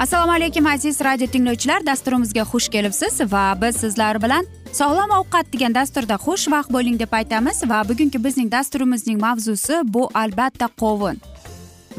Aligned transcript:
assalomu 0.00 0.32
alaykum 0.32 0.66
aziz 0.66 1.00
radio 1.00 1.26
tinglovchilar. 1.26 1.86
Dasturimizga 1.86 2.42
xush 2.52 2.68
kelibsiz 2.72 3.20
va 3.32 3.42
biz 3.62 3.76
sizlar 3.76 4.16
bilan 4.22 4.46
sog'lom 4.72 5.10
ovqat 5.18 5.52
degan 5.52 5.74
dasturda 5.74 6.16
xushvaqt 6.26 6.72
bo'ling 6.76 6.96
deb 7.02 7.12
aytamiz 7.18 7.60
va 7.70 7.82
bugungi 7.88 8.24
bizning 8.24 8.48
dasturimizning 8.52 9.20
mavzusi 9.20 9.82
bu 9.84 10.08
albatta 10.22 10.68
qovun. 10.82 11.20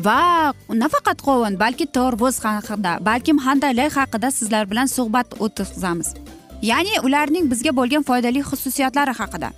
Va 0.06 0.54
nafaqat 0.84 1.22
qovun 1.28 1.60
balki 1.60 1.86
tarvuz 1.98 2.42
haqida 2.46 2.98
balkim 3.06 3.38
handalak 3.38 3.94
haqida 4.02 4.32
sizlar 4.32 4.72
bilan 4.72 4.90
suhbat 4.98 5.38
o'tkazamiz. 5.40 6.14
Ya'ni 6.62 7.00
ularning 7.06 7.52
bizga 7.54 7.78
bo'lgan 7.80 8.04
foydali 8.10 8.42
xususiyatlari 8.50 9.14
haqida. 9.22 9.54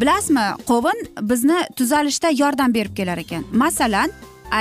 Bilasizmi 0.00 0.46
qovun 0.70 0.98
bizni 1.30 1.58
tuzalishda 1.76 2.28
yordam 2.42 2.74
berib 2.74 2.94
kelar 2.96 3.18
ekan. 3.18 3.44
Masalan 3.52 4.10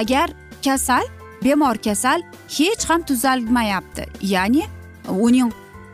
agar 0.02 0.30
kasal 0.66 1.04
bemor 1.44 1.78
kasal 1.78 2.22
hech 2.58 2.90
ham 2.90 3.02
tuzalmayapti. 3.02 4.06
Ya'ni 4.22 4.64
uning 5.10 5.52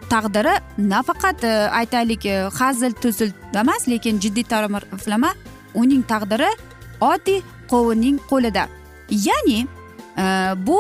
taqdiri 0.10 0.56
nafaqat 0.78 1.44
e, 1.44 1.54
aytaylik 1.80 2.26
e, 2.26 2.50
hazil 2.60 2.92
tuzil 2.92 3.32
emas 3.54 3.88
lekin 3.88 4.20
jiddiy 4.20 4.44
taraflama 4.44 5.34
uning 5.74 6.04
taqdiri 6.08 6.50
oddiy 7.02 7.42
qovunning 7.70 8.20
qo'lida. 8.30 8.68
Ya'ni 9.10 9.60
e, 10.18 10.26
bu 10.68 10.80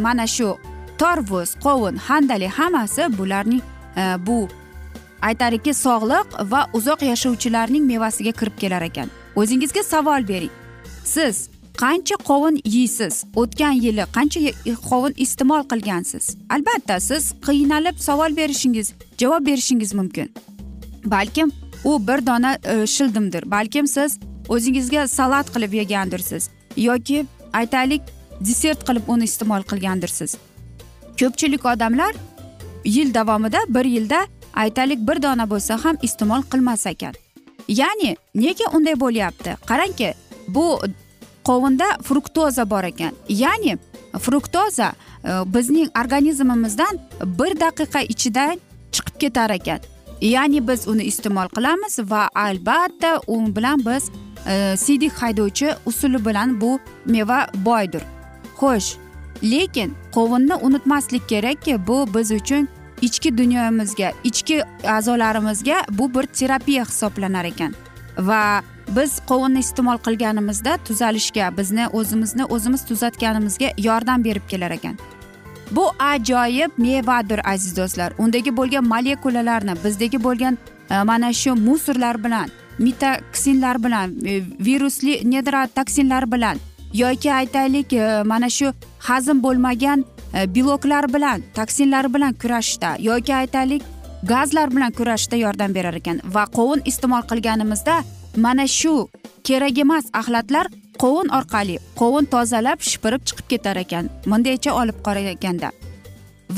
mana 0.00 0.26
shu 0.26 0.56
torvoz 0.98 1.54
qovun 1.62 1.96
handali 1.96 2.48
hammasi 2.48 3.18
bularning 3.18 3.62
bu 4.26 4.48
aytaylikki 5.22 5.74
sog'liq 5.74 6.26
va 6.52 6.66
uzoq 6.72 7.02
yashovchilarning 7.02 7.84
mevasiga 7.92 8.32
kirib 8.32 8.56
kelar 8.58 8.82
ekan. 8.82 9.10
O'zingizga 9.36 9.82
savol 9.82 10.28
bering. 10.28 10.50
Siz 11.04 11.48
qancha 11.76 12.16
qovun 12.28 12.60
yeysiz? 12.64 13.24
O'tgan 13.36 13.72
yili 13.72 14.04
qancha 14.16 14.40
e, 14.40 14.74
qovun 14.88 15.14
iste'mol 15.16 15.62
qilgansiz? 15.70 16.36
Albatta 16.50 17.00
siz 17.00 17.32
qiynalib 17.46 17.98
savol 17.98 18.36
berishingiz 18.36 18.92
javob 19.18 19.46
berishingiz 19.46 19.94
mumkin. 19.94 20.32
Balkim 21.04 21.52
u 21.84 22.08
bir 22.08 22.26
dona 22.26 22.58
e, 22.64 22.86
shildimdir. 22.86 23.50
Balkim 23.50 23.86
siz 23.86 24.18
o'zingizga 24.48 25.08
salat 25.08 25.54
qilib 25.54 25.72
yegandirsiz 25.72 26.48
yoki 26.76 27.26
aytaylik 27.52 28.02
desert 28.40 28.88
qilib 28.88 29.08
uni 29.08 29.24
iste'mol 29.24 29.62
qilgandirsiz. 29.70 30.36
Ko'pchilik 31.20 31.64
odamlar 31.64 32.14
yil 32.84 33.14
davomida 33.14 33.58
bir 33.68 33.84
yilda 33.84 34.26
aytaylik 34.54 35.08
bir 35.08 35.22
dona 35.22 35.50
bo'lsa 35.50 35.84
ham 35.84 35.96
iste'mol 36.02 36.42
qilmas 36.52 36.86
ekan. 36.86 37.14
Ya'ni 37.68 38.16
nega 38.34 38.66
unday 38.76 39.00
bo'lyapti? 39.00 39.56
Qarangki 39.66 40.14
bu 40.48 40.80
qovunda 41.46 41.88
fruktoza 42.02 42.70
bor 42.70 42.84
ekan. 42.84 43.14
Ya'ni 43.28 43.78
fruktoza 44.20 44.92
e, 45.24 45.30
bizning 45.54 45.90
organizmimizdan 46.02 46.98
bir 47.38 47.54
daqiqa 47.60 48.02
ichida 48.14 48.46
chiqib 48.92 49.20
ketar 49.20 49.50
ekan. 49.50 49.80
Ya'ni 50.20 50.62
biz 50.68 50.88
uni 50.88 51.06
iste'mol 51.10 51.48
qilamiz 51.56 51.98
va 52.10 52.28
albatta 52.34 53.20
u 53.26 53.40
bilan 53.56 53.84
biz 53.86 54.10
e, 54.46 54.76
siydik 54.76 55.12
haydovchi 55.22 55.74
usuli 55.86 56.24
bilan 56.26 56.60
bu 56.60 56.78
meva 57.06 57.46
boydir. 57.54 58.02
Xo'sh 58.58 58.96
lekin 59.42 59.94
qovunni 60.14 60.54
unutmaslik 60.54 61.28
kerakki 61.28 61.86
bu 61.86 62.06
biz 62.14 62.30
uchun 62.30 62.68
ichki 63.02 63.38
dunyomizga 63.38 64.12
ichki 64.24 64.62
a'zolarimizga 64.96 65.84
bu 65.90 66.14
bir 66.14 66.26
terapiya 66.26 66.84
hisoblanar 66.84 67.44
ekan. 67.44 67.74
Va 68.18 68.62
biz 68.88 69.20
qovunni 69.26 69.58
iste'mol 69.64 69.98
qilganimizda 70.06 70.78
tuzalishga 70.84 71.50
bizni 71.58 71.88
o'zimizni 71.88 72.44
o'zimiz 72.44 72.84
tuzatganimizga 72.84 73.70
yordam 73.78 74.24
berib 74.24 74.48
kelar 74.48 74.70
ekan. 74.70 74.98
Bu 75.70 75.90
ajoyib 75.98 76.70
mevadir 76.78 77.40
aziz 77.52 77.76
do'stlar. 77.76 78.12
Undagi 78.18 78.56
bo'lgan 78.56 78.84
molekulalarni 78.84 79.74
bizdagi 79.84 80.22
bo'lgan 80.24 80.58
e, 80.90 81.02
mana 81.02 81.32
shu 81.32 81.54
musorlar 81.54 82.24
bilan 82.24 82.48
mitoksinlar 82.78 83.84
bilan 83.84 84.26
e, 84.26 84.42
virusli 84.60 85.42
toksinlar 85.74 86.32
bilan 86.32 86.56
yoki 86.94 87.32
aytaylik 87.32 87.92
e, 87.92 88.22
mana 88.22 88.50
shu 88.50 88.72
hazm 88.98 89.42
bo'lmagan 89.42 90.04
beloklar 90.54 91.12
bilan 91.14 91.42
toksinlar 91.54 92.14
bilan 92.14 92.32
kurashishda 92.32 92.96
yoki 93.00 93.34
aytaylik 93.34 93.82
gazlar 94.22 94.70
bilan 94.70 94.92
kurashishda 94.92 95.36
yordam 95.36 95.74
berar 95.74 95.94
ekan. 95.94 96.20
Va 96.24 96.44
qovun 96.44 96.80
iste'mol 96.84 97.22
qilganimizda 97.30 98.02
mana 98.36 98.66
shu 98.66 99.08
kerak 99.44 99.78
emas 99.78 100.04
axlatlar 100.12 100.66
qovun 101.02 101.28
orqali 101.38 101.76
qovun 102.00 102.24
tozalab 102.34 102.80
shipirib 102.90 103.22
chiqib 103.28 103.46
ketar 103.52 103.76
ekan. 103.84 104.10
Bundaycha 104.30 104.72
olib 104.80 104.98
qaraganda 105.06 105.70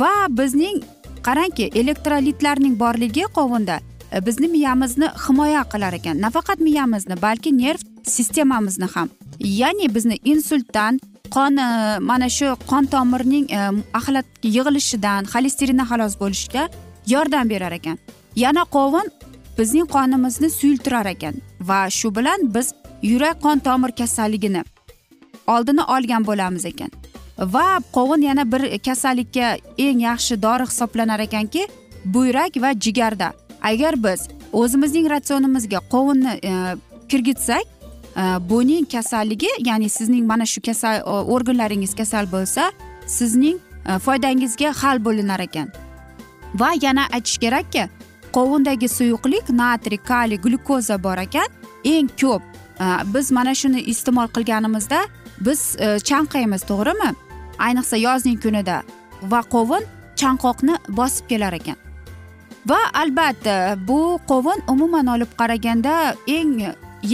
va 0.00 0.12
bizning 0.41 0.83
qarangki 1.27 1.71
elektrolitlarning 1.81 2.78
borligi 2.78 3.25
qovunda 3.39 3.80
e, 4.13 4.27
bizni 4.27 4.48
miyamizni 4.48 5.09
himoya 5.27 5.63
qilar 5.72 5.92
ekan. 6.01 6.21
Nafaqat 6.25 6.60
miyamizni 6.60 7.22
balki 7.22 7.53
nerv 7.59 7.80
sistemamizni 8.04 8.89
ham. 8.95 9.09
Ya'ni 9.39 9.95
bizni 9.95 10.19
insultdan 10.25 11.01
qon 11.34 11.57
e, 11.57 11.98
mana 12.10 12.28
shu 12.28 12.54
qon 12.71 12.84
tomirning 12.95 13.47
e, 13.51 13.60
axlat 13.98 14.27
yig'ilishidan 14.42 15.30
xolesterindan 15.33 15.89
xalos 15.91 16.15
bo'lishga 16.22 16.69
yordam 17.07 17.48
berar 17.48 17.72
ekan. 17.80 17.98
Yana 18.36 18.65
qovun 18.77 19.07
bizning 19.59 19.87
qonimizni 19.91 20.51
suyultirar 20.51 21.07
ekan 21.07 21.34
va 21.60 21.91
shu 21.91 22.15
bilan 22.16 22.55
biz 22.55 22.75
yurak 23.03 23.43
qon 23.43 23.59
tomir 23.59 23.91
kasalligini 24.01 24.63
oldini 25.47 25.83
olgan 25.83 26.27
bo'lamiz 26.27 26.65
ekan. 26.65 26.91
Va 27.39 27.81
qovun 27.93 28.22
yana 28.22 28.53
bir 28.53 28.78
kasallikka 28.78 29.57
eng 29.78 30.01
yaxshi 30.01 30.43
dori 30.43 30.66
hisoblanar 30.71 31.21
ekanki 31.21 31.69
buyrak 32.05 32.57
va 32.63 32.72
jigarda. 32.72 33.33
Agar 33.63 34.05
biz 34.05 34.28
o'zimizning 34.53 35.10
ratsionimizga 35.10 35.81
qovunni 35.91 36.33
e, 36.51 36.53
kirgizsak 37.09 37.63
e, 38.16 38.22
buning 38.51 38.87
kasalligi 38.93 39.51
ya'ni 39.59 39.89
sizning 39.89 40.27
mana 40.27 40.47
shu 40.47 40.61
kasal 40.61 41.03
organlaringiz 41.34 41.95
kasal 41.95 42.27
bo'lsa 42.33 42.72
sizning 43.07 43.59
e, 43.87 43.99
foydangizga 43.99 44.72
hal 44.83 45.04
bo'linar 45.04 45.41
ekan. 45.41 45.69
Va 46.54 46.71
yana 46.83 47.07
aytish 47.13 47.39
kerakki 47.39 47.89
qovundagi 48.39 48.89
suyuqlik 48.89 49.51
natriy 49.51 49.99
kaliy 50.11 50.39
glyukoza 50.45 50.97
bor 51.03 51.19
ekan. 51.19 51.49
Eng 51.85 52.11
ko'p 52.21 52.43
e, 52.85 52.87
biz 53.15 53.33
mana 53.37 53.55
shuni 53.61 53.81
iste'mol 53.93 54.29
qilganimizda 54.37 55.01
biz 55.47 55.61
e, 55.79 55.87
chanqaymiz 56.09 56.63
to'g'rimi? 56.71 57.11
Ayniqsa 57.67 57.97
yozning 58.07 58.39
kunida 58.45 58.83
va 59.33 59.41
qovun 59.55 59.83
chanqoqni 60.21 60.79
bosib 60.99 61.27
kelar 61.31 61.57
ekan. 61.61 61.79
Va 62.71 62.79
albatta 63.03 63.57
bu 63.89 64.01
qovun 64.31 64.63
umuman 64.75 65.11
olib 65.15 65.33
qaraganda 65.41 65.95
eng 66.39 66.55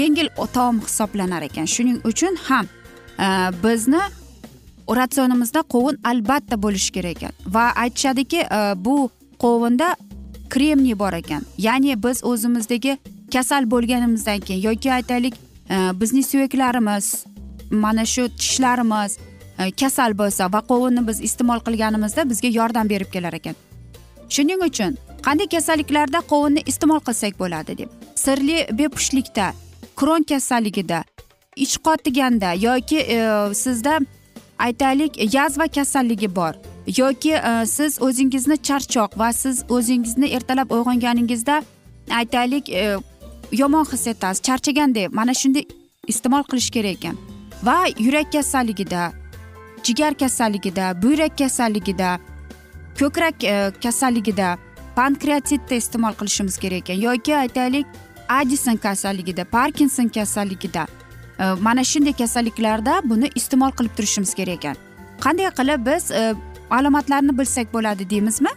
yengil 0.00 0.28
taom 0.56 0.82
hisoblanar 0.86 1.42
ekan. 1.48 1.66
Shuning 1.74 1.98
uchun 2.10 2.36
ham 2.48 2.68
e, 3.18 3.26
bizni 3.64 4.02
ratsionimizda 5.00 5.60
qovun 5.74 5.96
albatta 6.10 6.60
bo'lishi 6.64 6.92
kerak 6.96 7.16
ekan. 7.16 7.32
Va 7.56 7.66
aytishadiki 7.84 8.40
bu 8.86 8.96
qovunda 9.38 9.94
kremniy 10.54 10.98
bor 10.98 11.12
ekan. 11.12 11.42
Ya'ni 11.58 12.02
biz 12.02 12.24
o'zimizdagi 12.24 12.98
kasal 13.32 13.70
bo'lganimizdan 13.70 14.40
keyin 14.40 14.62
yoki 14.62 14.92
aytaylik 14.92 15.34
e, 15.70 15.76
bizning 16.00 16.26
suyaklarimiz 16.26 17.24
mana 17.70 18.04
shu 18.06 18.28
tishlarimiz 18.38 19.18
e, 19.58 19.70
kasal 19.70 20.18
bo'lsa 20.18 20.52
va 20.52 20.60
qovunni 20.70 21.06
biz 21.08 21.20
iste'mol 21.28 21.60
qilganimizda 21.66 22.28
bizga 22.30 22.48
yordam 22.58 22.90
berib 22.92 23.10
kelar 23.14 23.32
ekan. 23.40 23.56
Shuning 24.34 24.62
uchun 24.68 24.98
qanday 25.26 25.48
kasalliklarda 25.56 26.20
qovunni 26.32 26.62
iste'mol 26.72 27.00
qilsak 27.08 27.38
bo'ladi 27.42 27.78
deb 27.78 27.90
sirli 28.24 28.58
bepushtlikda 28.78 29.46
kron 29.96 30.22
kasalligida 30.22 31.04
ich 31.56 31.74
qotiganda 31.86 32.52
yoki 32.66 32.98
e, 33.16 33.18
sizda 33.54 33.98
aytaylik 34.58 35.34
yazva 35.34 35.68
kasalligi 35.68 36.36
bor. 36.36 36.54
Yoki 36.86 37.32
e, 37.32 37.66
siz 37.66 38.02
o'zingizni 38.02 38.56
charchoq 38.56 39.18
va 39.18 39.32
siz 39.32 39.64
o'zingizni 39.68 40.26
ertalab 40.26 40.70
uyg'onganingizda 40.70 41.62
aytaylik 42.10 42.68
e, 42.68 42.96
yomon 43.52 43.84
his 43.84 44.06
etasiz 44.06 44.42
charchagandek 44.42 45.12
mana 45.12 45.34
shunday 45.34 45.64
iste'mol 46.06 46.42
qilish 46.42 46.70
kerak 46.70 46.96
ekan. 46.96 47.16
Va 47.62 47.76
yurak 47.98 48.32
kasalligida 48.32 49.12
jigar 49.82 50.14
kasalligida 50.14 51.02
buyrak 51.02 51.38
kasalligida 51.38 52.18
ko'krak 52.98 53.44
e, 53.44 53.72
kasalligida 53.82 54.58
pankreatitda 54.96 55.74
iste'mol 55.74 56.12
qilishimiz 56.12 56.58
kerak 56.58 56.90
ekan. 56.90 57.00
Yoki 57.00 57.36
aytaylik 57.36 57.86
adison 58.28 58.76
kasalligida 58.76 59.44
parkinson 59.44 60.08
kasalligida 60.08 60.86
mana 61.60 61.84
shunday 61.84 62.12
kasalliklarda 62.12 63.00
buni 63.04 63.30
iste'mol 63.34 63.70
qilib 63.70 63.96
turishimiz 63.96 64.34
kerak 64.34 64.54
ekan. 64.64 64.76
Qanday 65.24 65.50
qilib 65.58 65.86
biz 65.86 66.10
alomatlarini 66.78 67.38
bilsak 67.38 67.72
bo'ladi 67.74 68.10
deymizmi? 68.10 68.52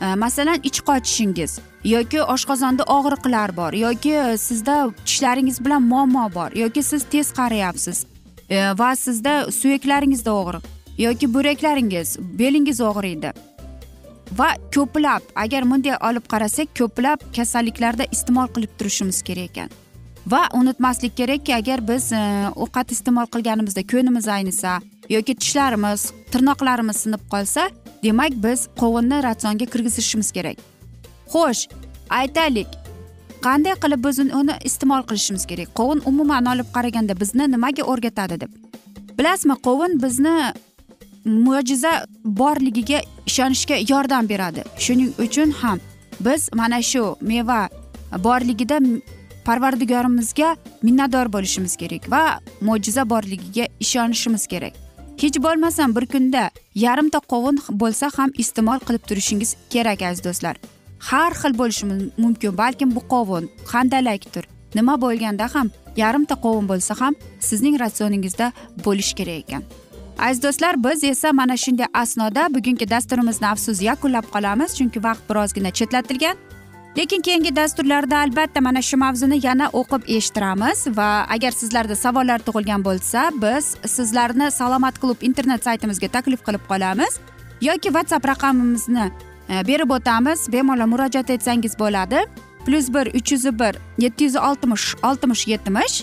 Masalan 0.00 0.60
ich 0.62 0.80
qochishingiz 0.88 1.58
yoki 1.84 2.20
oshqozonda 2.22 2.84
og'riqlar 2.96 3.56
bor 3.56 3.72
yoki 3.72 4.12
e, 4.14 4.36
sizda 4.38 4.90
tishlaringiz 5.06 5.64
bilan 5.64 5.82
muammo 5.82 6.30
bor 6.34 6.50
yoki 6.54 6.82
siz 6.82 7.04
tez 7.04 7.32
qariyapsiz 7.32 8.06
e, 8.50 8.56
va 8.78 8.96
sizda 8.96 9.50
suyaklaringizda 9.52 10.30
og'riq 10.30 10.64
yoki 10.98 11.34
buyraklaringiz 11.34 12.16
belingiz 12.38 12.80
og'riydi 12.80 13.32
va 14.38 14.48
ko'plab 14.74 15.22
agar 15.34 15.70
bunday 15.70 15.96
olib 16.10 16.26
qarasak 16.32 16.74
ko'plab 16.78 17.18
kasalliklarda 17.36 18.04
iste'mol 18.12 18.48
qilib 18.54 18.72
turishimiz 18.78 19.22
kerak 19.22 19.50
ekan. 19.50 19.70
Va 20.32 20.42
unutmaslik 20.54 21.16
kerakki 21.16 21.54
agar 21.54 21.80
biz 21.88 22.12
e, 22.12 22.20
ovqat 22.64 22.92
iste'mol 22.92 23.30
qilganimizda 23.34 23.86
ko'nimiz 23.92 24.28
aynisa 24.28 24.80
yoki 25.08 25.34
tishlarimiz 25.34 26.12
tirnoqlarimiz 26.32 26.96
sinib 27.04 27.22
qolsa 27.32 27.70
demak 28.02 28.32
biz 28.44 28.68
qovunni 28.80 29.22
ratsionga 29.22 29.66
kirgizishimiz 29.72 30.32
kerak. 30.32 30.56
Xo'sh 31.32 31.62
aytaylik 32.20 32.68
qanday 33.46 33.74
qilib 33.82 34.04
biz 34.06 34.18
uni 34.18 34.54
iste'mol 34.68 35.02
qilishimiz 35.08 35.44
kerak? 35.50 35.68
Qovun 35.78 36.02
umuman 36.10 36.46
olib 36.52 36.68
qaraganda 36.76 37.20
bizni 37.20 37.50
nimaga 37.54 37.82
o'rgatadi 37.92 38.40
deb. 38.40 38.50
Bilasizmi 39.18 39.56
qovun 39.66 40.02
bizni 40.02 40.36
mo'jiza 41.24 41.92
borligiga 42.24 43.00
ishonishga 43.26 43.76
yordam 43.92 44.28
beradi. 44.28 44.64
Shuning 44.78 45.12
uchun 45.24 45.50
ham 45.60 45.78
biz 46.20 46.48
mana 46.54 46.82
shu 46.82 47.16
meva 47.20 47.68
borligida 48.24 48.78
parvardigorimizga 49.44 50.56
minnatdor 50.82 51.32
bo'lishimiz 51.32 51.76
kerak 51.76 52.10
va 52.10 52.22
mo'jiza 52.60 53.10
borligiga 53.10 53.64
ishonishimiz 53.80 54.46
kerak. 54.46 54.87
Kech 55.18 55.36
bo'lmasam 55.42 55.94
bir 55.96 56.06
kunda 56.06 56.50
yarimta 56.74 57.18
qovun 57.32 57.56
bo'lsa 57.82 58.10
ham 58.16 58.30
iste'mol 58.42 58.78
qilib 58.86 59.02
turishingiz 59.08 59.50
kerak 59.72 60.02
aziz 60.08 60.24
do'stlar. 60.26 60.56
Har 61.08 61.32
xil 61.40 61.58
bo'lishi 61.60 61.86
mumkin 62.24 62.58
balkim 62.62 62.94
bu 62.96 63.00
qovun 63.12 63.44
handalakdir 63.72 64.44
nima 64.74 64.94
bo'lganda 65.04 65.46
ham 65.54 65.70
yarimta 66.02 66.34
qovun 66.44 66.68
bo'lsa 66.72 67.00
ham 67.00 67.14
sizning 67.48 67.80
ratsioningizda 67.82 68.52
bo'lishi 68.86 69.14
kerak 69.20 69.38
ekan. 69.44 69.62
Aziz 70.18 70.42
do'stlar 70.42 70.74
biz 70.84 71.04
esa 71.04 71.32
mana 71.32 71.56
shunday 71.64 71.88
asnoda 72.02 72.42
bugungi 72.54 72.90
dasturimizni 72.94 73.46
afsus 73.52 73.82
yakunlab 73.90 74.26
qolamiz 74.34 74.70
chunki 74.78 74.98
vaqt 75.06 75.22
birozgina 75.30 75.70
chetlatilgan. 75.78 76.36
Lekin 76.98 77.22
keyingi 77.22 77.56
dasturlarda 77.56 78.18
albatta 78.18 78.60
mana 78.60 78.82
shu 78.82 78.96
mavzuni 78.96 79.38
yana 79.46 79.66
o'qib 79.80 80.02
eshittiramiz 80.16 80.80
va 80.98 81.10
agar 81.34 81.52
sizlarda 81.60 81.96
savollar 82.04 82.42
tug'ilgan 82.46 82.82
bo'lsa 82.88 83.20
biz 83.42 83.66
sizlarni 83.96 84.50
salomat 84.50 84.98
klub 85.02 85.22
internet 85.28 85.64
saytimizga 85.68 86.08
taklif 86.16 86.40
qilib 86.46 86.64
qolamiz. 86.70 87.20
Yoki 87.68 87.88
whatsapp 87.96 88.26
raqamimizni 88.32 89.06
e, 89.48 89.66
berib 89.68 89.90
o'tamiz. 89.96 90.48
Bemalol 90.52 90.90
murojaat 90.92 91.30
etsangiz 91.36 91.78
bo'ladi. 91.78 92.24
Plyus 92.66 92.88
bir 92.94 93.06
uch 93.18 93.32
yuz 93.32 93.44
bir 93.60 93.78
yetti 94.04 94.24
yuz 94.24 94.36
oltmish 94.36 94.86
oltmish 95.02 95.46
yetmish. 95.52 95.96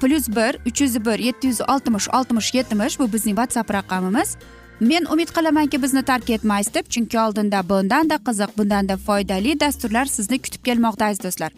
Plyus 0.00 0.28
bir 0.28 0.52
uch 0.68 0.80
yuz 0.80 0.94
bir 1.06 1.18
yetti 1.18 1.46
yuz 1.52 1.60
oltmish 1.60 2.08
oltmish 2.08 2.54
yetmish 2.54 2.98
bu 3.00 3.12
bizning 3.12 3.36
whatsapp 3.40 3.74
raqamimiz. 3.78 4.36
Men 4.80 5.04
umid 5.12 5.28
qilamanki 5.36 5.82
bizni 5.82 6.02
tark 6.02 6.30
etmaysiz 6.30 6.74
deb 6.74 6.86
chunki 6.94 7.18
oldinda 7.20 7.60
bundanda 7.68 8.16
qiziq 8.28 8.54
bundanda 8.58 8.96
foydali 8.96 9.60
dasturlar 9.60 10.06
sizni 10.06 10.38
kutib 10.44 10.62
kelmoqda 10.68 11.04
aziz 11.04 11.24
do'stlar. 11.24 11.52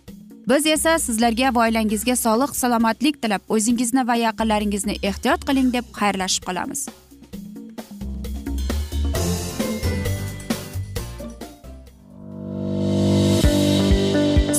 Biz 0.48 0.66
esa 0.66 0.98
sizlarga 0.98 1.54
va 1.54 1.60
oilangizga 1.66 2.16
sog'lik 2.16 2.56
salomatlik 2.56 3.22
tilab 3.22 3.54
o'zingizni 3.56 4.06
va 4.08 4.16
yaqinlaringizni 4.22 4.98
ehtiyot 5.10 5.46
qiling 5.50 5.70
deb 5.76 5.84
xayrlashib 6.00 6.48
qolamiz. 6.48 6.80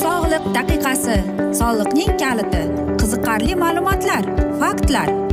Sog'liq 0.03 0.47
daqiqasi 0.59 1.19
soliqning 1.59 2.15
kaliti 2.23 2.63
qiziqarli 3.03 3.59
ma'lumotlar 3.65 4.23
faktlar. 4.63 5.32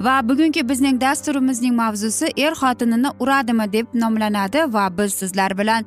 Va 0.00 0.28
bugungi 0.28 0.68
bizning 0.68 1.00
dasturimizning 1.00 1.74
mavzusi 1.74 2.26
er 2.36 2.54
xotinini 2.54 3.10
uradimi 3.18 3.72
deb 3.72 3.86
nomlanadi 3.94 4.64
va 4.72 4.88
biz 4.98 5.14
sizlar 5.14 5.58
bilan 5.58 5.84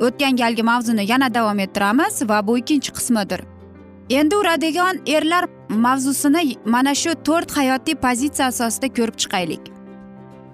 o'tgan 0.00 0.36
galgi 0.36 0.62
mavzuni 0.62 1.06
yana 1.10 1.34
davom 1.34 1.58
ettiramiz 1.58 2.22
va 2.28 2.46
bu 2.46 2.58
ikkinchi 2.58 2.92
qismidir. 2.92 3.40
Endi 4.10 4.36
uradigan 4.36 5.00
erlar 5.06 5.48
mavzusini 5.68 6.56
mana 6.64 6.94
shu 6.94 7.14
to'rt 7.24 7.56
hayotiy 7.56 7.94
pozitsiya 7.94 8.48
asosida 8.48 8.88
ko'rib 8.98 9.16
chiqaylik. 9.22 9.64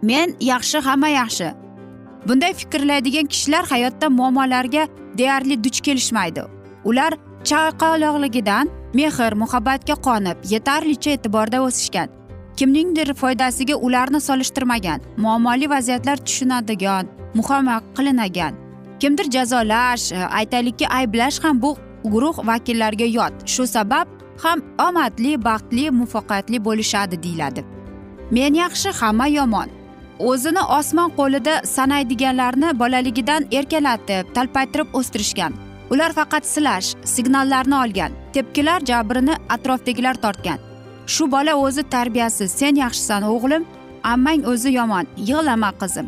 Men 0.02 0.34
yaxshi 0.40 0.78
hamma 0.86 1.08
yaxshi. 1.08 1.52
Bunday 2.28 2.52
fikrlaydigan 2.54 3.26
kishilar 3.26 3.64
hayotda 3.72 4.08
muammolarga 4.08 4.88
deyarli 5.18 5.64
duch 5.64 5.80
kelishmaydi. 5.80 6.42
Ular 6.84 7.12
chaqaloqligidan 7.44 8.66
mehr 8.94 9.34
muhabbatga 9.42 9.94
qonib 10.06 10.36
yetarlicha 10.52 11.10
e'tiborda 11.10 11.62
o'sishgan. 11.62 12.23
Kimningdir 12.56 13.14
foydasiga 13.14 13.76
ularni 13.76 14.20
solishtirmagan 14.20 15.00
muammoli 15.16 15.70
vaziyatlar 15.70 16.16
tushunadigan 16.16 17.06
muhokama 17.34 17.82
qilinagan. 17.96 18.54
Kimdir 19.00 19.30
jazolash 19.30 20.12
e, 20.12 20.18
aytaylikki 20.18 20.88
ayblash 20.88 21.44
ham 21.44 21.62
bu 21.62 21.76
guruh 22.04 22.46
vakillariga 22.46 23.04
yot. 23.04 23.34
Shu 23.46 23.66
sabab 23.66 24.06
ham 24.42 24.62
omadli 24.88 25.44
baxtli 25.44 25.90
muvaffaqiyatli 25.90 26.64
bo'lishadi 26.64 27.22
deyiladi. 27.22 27.64
Men 28.30 28.54
yaxshi 28.54 28.92
hamma 29.00 29.26
yomon. 29.26 29.68
O'zini 30.18 30.62
osmon 30.78 31.10
qo'lida 31.18 31.54
sanaydiganlarni 31.66 32.78
bolaligidan 32.78 33.46
erkalatib 33.52 34.34
talpaytirib 34.34 34.94
o'stirishgan. 34.98 35.52
Ular 35.90 36.12
faqat 36.18 36.46
silash 36.46 36.94
signallarni 37.04 37.76
olgan 37.82 38.12
tepkilar 38.32 38.80
jabrini 38.90 39.34
atrofdagilar 39.48 40.14
tortgan. 40.14 40.73
Shu 41.06 41.30
bola 41.32 41.54
o'zi 41.56 41.82
tarbiyasiz. 41.94 42.50
Sen 42.50 42.74
yaxshisan 42.74 43.22
o'g'lim. 43.22 43.64
Ammang 44.02 44.46
o'zi 44.52 44.70
yomon. 44.78 45.06
Yig'lama 45.16 45.70
qizim. 45.80 46.06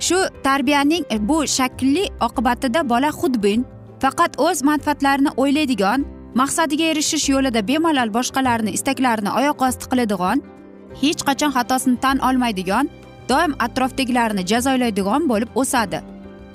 Shu 0.00 0.18
tarbiyaning 0.42 1.04
e, 1.10 1.28
bu 1.28 1.46
shaklli 1.46 2.04
oqibatida 2.20 2.88
bola 2.88 3.10
xudbin 3.20 3.64
faqat 4.02 4.32
o'z 4.46 4.62
manfaatlarini 4.62 5.30
o'ylaydigan 5.36 6.04
maqsadiga 6.40 6.84
erishish 6.92 7.28
yo'lida 7.34 7.60
bemalol 7.68 8.10
boshqalarni 8.16 8.70
istaklarini 8.78 9.30
oyoq 9.38 9.62
osti 9.68 9.86
qiladigan 9.92 10.42
hech 11.02 11.20
qachon 11.28 11.52
xatosini 11.56 12.00
tan 12.04 12.18
olmaydigan 12.28 12.90
doim 13.30 13.52
atrofdagilarni 13.66 14.42
jazolaydigan 14.52 15.28
bo'lib 15.30 15.50
o'sadi. 15.62 16.00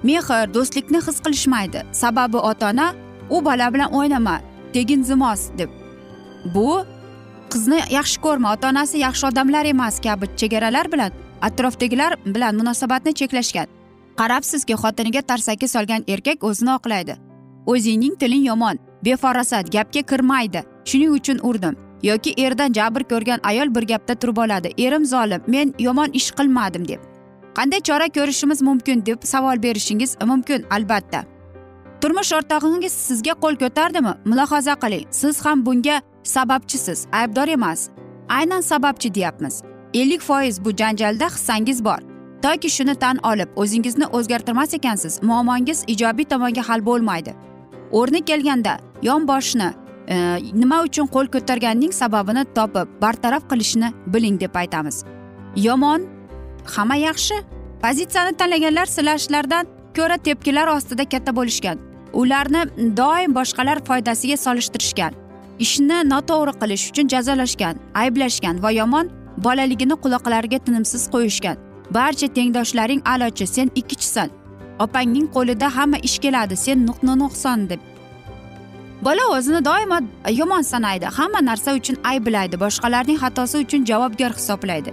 Mehr 0.03 0.53
do'stlikni 0.55 0.99
his 1.07 1.17
qilishmaydi. 1.25 1.79
Sababi 2.01 2.37
ota 2.37 2.69
ona 2.71 2.87
u 3.29 3.45
bola 3.45 3.73
bilan 3.73 3.93
o'ynama 3.93 4.35
tegin 4.73 5.03
zimos 5.03 5.41
deb. 5.57 5.69
Bu 6.55 6.85
qizni 7.53 7.79
yaxshi 7.97 8.21
ko'rma 8.25 8.53
ota 8.53 8.69
onasi 8.69 8.97
yaxshi 9.05 9.27
odamlar 9.31 9.65
emas 9.65 9.99
kabi 10.05 10.25
chegaralar 10.39 10.91
bilan 10.93 11.11
atrofdagilar 11.41 12.15
bilan 12.25 12.55
munosabatni 12.55 13.13
cheklashgan. 13.13 13.67
Qarabsizki 14.19 14.73
xotiniga 14.83 15.21
tarsaki 15.21 15.67
solgan 15.67 16.03
erkak 16.07 16.43
o'zini 16.43 16.71
oqlaydi. 16.77 17.13
O'zingning 17.65 18.15
tiling 18.19 18.45
yomon 18.47 18.79
befarosat 19.05 19.71
gapga 19.75 20.01
kirmaydi. 20.01 20.63
Shuning 20.85 21.11
uchun 21.19 21.39
urdim. 21.49 21.75
Yoki 22.03 22.33
erdan 22.45 22.73
jabr 22.73 23.03
ko'rgan 23.11 23.39
ayol 23.43 23.75
bir 23.75 23.83
gapda 23.91 24.15
turib 24.15 24.37
oladi. 24.37 24.69
Erim 24.77 25.05
zolim 25.05 25.41
men 25.47 25.73
yomon 25.79 26.09
ish 26.19 26.31
qilmadim 26.31 26.87
deb. 26.87 26.99
Qanday 27.57 27.81
chora 27.87 28.07
ko'rishimiz 28.17 28.61
mumkin 28.61 29.05
deb 29.05 29.23
savol 29.23 29.63
berishingiz 29.63 30.17
mumkin 30.25 30.65
albatta. 30.71 31.23
Turmush 32.01 32.31
o'rtog'ingiz 32.37 32.93
sizga 33.07 33.33
qo'l 33.43 33.55
ko'tardimi? 33.63 34.13
Mulohaza 34.25 34.75
qiling. 34.83 35.05
Siz 35.11 35.45
ham 35.45 35.65
bunga 35.65 36.01
sababchisiz 36.29 37.07
aybdor 37.11 37.47
emas. 37.47 37.89
Aynan 38.29 38.61
sababchi 38.61 39.15
deyapmiz. 39.15 39.61
Ellik 39.93 40.21
foiz 40.21 40.65
bu 40.65 40.71
janjalda 40.71 41.27
hissangiz 41.27 41.85
bor. 41.85 41.99
Toki 42.41 42.69
shuni 42.69 42.95
tan 42.95 43.17
olib 43.23 43.49
o'zingizni 43.55 44.05
o'zgartirmas 44.05 44.73
ekansiz. 44.73 45.23
Muammongiz 45.23 45.83
ijobiy 45.87 46.25
tomonga 46.25 46.69
hal 46.69 46.85
bo'lmaydi. 46.85 47.33
O'rni 47.91 48.25
kelganda 48.25 48.77
yonboshni 49.01 49.73
e, 50.07 50.15
nima 50.53 50.83
uchun 50.83 51.07
qo'l 51.07 51.27
ko'targanning 51.33 51.93
sababini 51.93 52.45
topib 52.55 52.87
bartaraf 53.01 53.43
qilishni 53.49 53.93
biling 54.07 54.39
deb 54.39 54.55
aytamiz. 54.55 55.03
Yomon 55.55 56.07
hamma 56.75 56.95
yaxshi. 56.95 57.35
Pozitsiyani 57.83 58.37
tanlaganlar 58.37 58.85
silashlardan 58.85 59.67
ko'ra 59.95 60.17
tepkilar 60.17 60.67
ostida 60.67 61.09
katta 61.09 61.35
bo'lishgan. 61.35 61.77
Ularni 62.13 62.61
doim 62.97 63.35
boshqalar 63.35 63.85
foydasiga 63.87 64.37
solishtirishgan. 64.37 65.28
Ishni 65.65 65.97
noto'g'ri 66.13 66.53
qilish 66.61 66.85
uchun 66.91 67.07
jazolashgan 67.13 67.75
ayblashgan 68.01 68.55
va 68.63 68.71
yomon 68.71 69.05
bolaligini 69.45 69.95
quloqlariga 70.03 70.59
tinimsiz 70.65 71.03
qo'yishgan. 71.13 71.57
Barcha 71.97 72.27
tengdoshlaring 72.37 73.01
a'lochi 73.11 73.47
sen 73.55 73.71
ikkichisan. 73.75 74.29
Opangning 74.85 75.27
qo'lida 75.35 75.67
hamma 75.77 75.97
ish 76.07 76.17
keladi 76.23 76.55
sen 76.65 76.87
nuqni 76.87 77.13
nuqson 77.21 77.69
deb. 77.69 77.79
Bola 79.05 79.25
o'zini 79.35 79.65
doimo 79.65 79.99
yomon 80.39 80.61
sanaydi 80.71 81.05
hamma 81.17 81.39
narsa 81.49 81.75
uchun 81.79 81.97
ayblaydi 82.11 82.55
boshqalarning 82.63 83.17
xatosi 83.23 83.57
uchun 83.65 83.85
javobgar 83.89 84.31
hisoblaydi. 84.39 84.91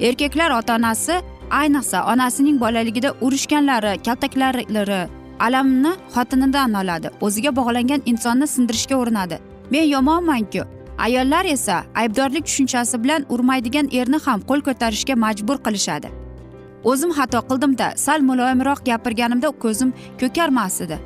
Erkaklar 0.00 0.50
ota 0.58 0.76
onasi 0.76 1.14
ayniqsa 1.60 1.98
onasining 2.12 2.60
bolaligida 2.60 3.10
urishganlari 3.20 3.92
kaltaklari 4.06 5.08
alamni 5.46 5.92
xotinidan 6.14 6.74
oladi 6.80 7.08
o'ziga 7.20 7.50
bog'langan 7.58 8.00
insonni 8.10 8.46
sindirishga 8.54 8.96
urinadi. 9.02 9.38
Men 9.70 9.84
yomonmanku. 9.94 10.62
Ayollar 10.98 11.44
esa 11.44 11.84
aybdorlik 11.94 12.46
tushunchasi 12.46 13.04
bilan 13.04 13.26
urmaydigan 13.28 13.88
erni 13.92 14.18
ham 14.26 14.40
qo'l 14.40 14.60
ko'tarishga 14.68 15.14
majbur 15.24 15.56
qilishadi. 15.66 16.08
O'zim 16.84 17.10
xato 17.18 17.38
qildimda 17.48 17.86
sal 17.96 18.20
muloyimroq 18.30 18.80
gapirganimda 18.88 19.48
ko'zim 19.64 19.90
ko'karmas 20.20 20.80
edi. 20.84 20.96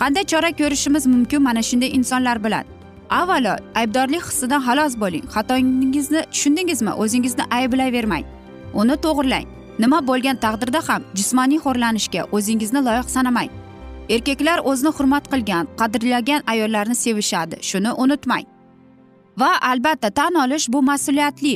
Qanday 0.00 0.24
chora 0.30 0.50
ko'rishimiz 0.60 1.06
mumkin 1.14 1.42
mana 1.42 1.62
shunday 1.68 1.90
insonlar 1.98 2.44
bilan? 2.44 2.64
Avvalo 3.10 3.54
aybdorlik 3.80 4.22
hissidan 4.30 4.60
xalos 4.66 4.94
bo'ling. 5.02 5.24
Xatoingizni 5.34 6.20
tushundingizmi? 6.32 6.92
O'zingizni 7.02 7.44
ayblayvermang. 7.58 8.24
Uni 8.80 8.96
to'g'irlang. 9.04 9.46
Nima 9.82 9.98
bo'lgan 10.08 10.36
taqdirda 10.44 10.80
ham 10.88 11.02
jismoniy 11.18 11.58
xo'rlanishga 11.64 12.22
o'zingizni 12.36 12.80
loyiq 12.88 13.08
sanamang. 13.16 13.50
Erkaklar 14.08 14.58
o'zini 14.64 14.92
hurmat 14.96 15.24
qilgan 15.32 15.66
qadrlagan 15.80 16.42
ayollarni 16.46 16.94
sevishadi. 16.94 17.56
Shuni 17.62 17.92
unutmang. 17.92 18.44
Va 19.40 19.50
albatta 19.70 20.10
tan 20.10 20.34
olish 20.34 20.68
bu 20.68 20.82
mas'uliyatli. 20.82 21.54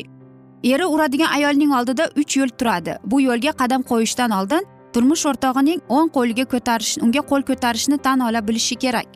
Eri 0.64 0.86
uradigan 0.86 1.30
ayolning 1.36 1.72
oldida 1.78 2.10
uch 2.16 2.36
yo'l 2.36 2.48
turadi. 2.48 2.92
Bu 3.04 3.20
yo'lga 3.20 3.52
qadam 3.60 3.82
qo'yishdan 3.90 4.30
oldin 4.38 4.62
turmush 4.92 5.24
o'rtog'ining 5.30 5.80
o'ng 5.88 6.08
qo'liga 6.16 6.44
ko'tarish 6.52 6.92
unga 7.04 7.22
qo'l 7.30 7.42
ko'tarishni 7.50 7.98
tan 8.06 8.20
ola 8.20 8.48
bilishi 8.48 8.76
kerak. 8.84 9.08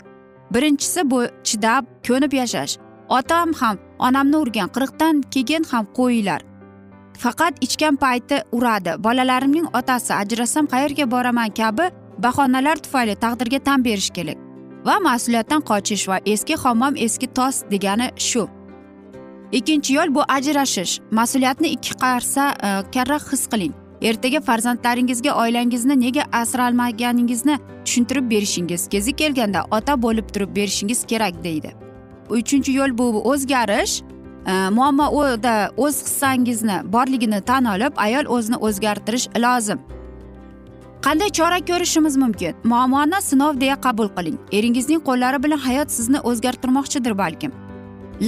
Birinchisi 0.55 1.11
bu 1.11 1.21
chidab 1.49 1.85
ko'nib 2.09 2.33
yashash. 2.40 2.78
Otam 3.09 3.52
ham 3.61 3.76
onamni 3.99 4.37
urgan 4.37 4.69
qirqdan 4.76 5.23
keyin 5.35 5.64
ham 5.71 5.85
qo'yinglar. 5.99 6.40
Faqat 7.23 7.55
ichgan 7.66 7.97
payti 7.97 8.37
uradi. 8.52 8.93
Bolalarimning 9.05 9.66
otasi 9.78 10.12
ajrasam 10.14 10.66
qayerga 10.73 11.11
boraman 11.11 11.50
kabi 11.61 11.87
bahonalar 12.19 12.77
tufayli 12.77 13.15
taqdirga 13.15 13.59
tan 13.59 13.85
berish 13.85 14.11
kerak. 14.11 14.39
Va 14.87 14.97
mas'uliyatdan 15.09 15.63
qochish 15.71 16.09
va 16.09 16.21
eski 16.27 16.55
hammom 16.55 16.95
eski 16.97 17.27
tos 17.27 17.63
degani 17.71 18.11
shu. 18.17 18.49
Ikkinchi 19.53 19.95
yo'l 19.95 20.15
bu 20.15 20.23
ajrashish. 20.37 21.01
Mas'uliyatni 21.11 21.69
ikki 21.77 21.95
qarsa 21.95 22.51
e, 22.51 22.69
karra 22.95 23.19
his 23.31 23.47
qiling. 23.47 23.75
Ertaga 24.03 24.41
farzandlaringizga 24.41 25.33
oilangizni 25.43 26.01
nega 26.01 26.25
asralmaganingizni 26.33 27.59
tushuntirib 27.85 28.31
berishingiz 28.31 28.89
kezi 28.89 29.13
kelganda 29.13 29.65
ota 29.71 30.03
bo'lib 30.03 30.29
turib 30.35 30.57
berishingiz 30.57 31.05
kerak 31.07 31.45
deydi. 31.45 31.73
Uchinchi 32.31 32.73
yo'l 32.73 32.99
bu 32.99 33.07
o'zgarish. 33.33 34.03
Muammoda 34.47 34.71
muammo 34.71 35.07
uda 35.35 35.71
o'z 35.77 35.97
hissangizni 36.07 36.77
borligini 36.93 37.41
tan 37.41 37.65
olib 37.65 37.93
ayol 37.97 38.27
o'zini 38.27 38.57
o'zgartirish 38.57 39.27
lozim. 39.45 39.79
Qanday 41.07 41.31
chora 41.39 41.59
ko'rishimiz 41.67 42.17
mumkin? 42.17 42.55
Muammoni 42.65 43.19
sinov 43.23 43.61
deya 43.61 43.77
qabul 43.81 44.09
qiling. 44.17 44.39
Eringizning 44.59 45.01
qo'llari 45.09 45.39
bilan 45.45 45.61
hayot 45.67 45.91
sizni 45.97 46.19
o'zgartirmoqchidir 46.31 47.15
balkim. 47.19 47.53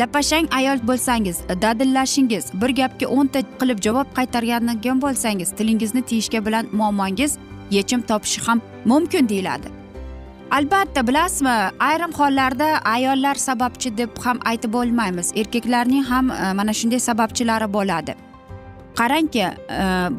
Lapashang 0.01 0.47
ayol 0.59 0.79
bo'lsangiz 0.91 1.37
dadillashingiz 1.63 2.45
bir 2.61 2.71
gapga 2.81 3.07
o'nta 3.17 3.41
qilib 3.61 3.79
javob 3.87 4.09
qaytarganigan 4.19 5.03
bo'lsangiz 5.05 5.49
tilingizni 5.59 6.03
tiyishga 6.11 6.41
bilan 6.47 6.65
muammongiz 6.73 7.33
yechim 7.71 8.01
topishi 8.11 8.41
ham 8.47 8.63
mumkin 8.85 9.29
deyiladi. 9.29 9.69
Albatta 10.51 11.07
bilasizmi 11.09 11.57
ayrim 11.89 12.13
hollarda 12.21 12.69
ayollar 12.95 13.35
sababchi 13.49 13.97
deb 13.99 14.11
ham 14.25 14.39
aytib 14.51 14.73
bo'lmaymiz. 14.73 15.33
Erkaklarning 15.41 16.05
ham 16.13 16.31
e, 16.31 16.53
mana 16.53 16.73
shunday 16.73 17.01
sababchilari 17.09 17.73
bo'ladi. 17.73 18.28
Qarangki 18.99 19.39
e, 19.39 19.55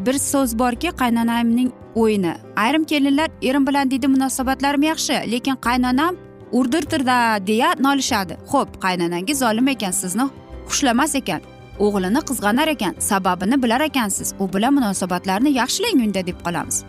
bir 0.05 0.13
so'z 0.13 0.59
borki 0.59 0.89
qaynonamning 1.01 1.71
o'yini. 1.95 2.33
Ayrim 2.55 2.83
kelinlar 2.83 3.29
erim 3.41 3.67
bilan 3.67 3.91
deydi 3.91 4.07
munosabatlarim 4.07 4.83
yaxshi 4.83 5.13
lekin 5.31 5.55
qaynonam 5.55 6.15
urdirtirda 6.51 7.48
deya 7.48 7.74
nolishadi. 7.79 8.38
Ho'p 8.51 8.81
qaynonangiz 8.81 9.39
zolim 9.39 9.67
ekan 9.67 9.91
sizni 9.91 10.25
xushlamas 10.69 11.15
ekan 11.15 11.41
o'g'lini 11.79 12.21
qizg'anar 12.29 12.67
ekan 12.75 12.95
sababini 13.00 13.63
bilar 13.63 13.81
ekansiz. 13.81 14.33
U 14.39 14.53
bilan 14.53 14.74
munosabatlarni 14.74 15.50
yaxshilang 15.62 16.05
unda 16.05 16.25
deb 16.27 16.38
qolamiz. 16.45 16.83